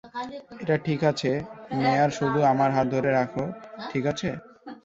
[0.61, 1.31] এটা ঠিক আছে,
[1.77, 3.31] মেয়ার শুধু আমার হাত ধরে রাখ-
[3.91, 4.29] ঠিক আছে?